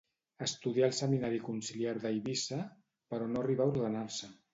Estudià 0.43 0.85
al 0.87 0.95
Seminari 0.99 1.41
Conciliar 1.49 1.93
d'Eivissa, 2.05 2.57
però 3.15 3.29
no 3.35 3.41
arribà 3.43 3.65
a 3.69 3.73
ordenar-se. 3.75 4.31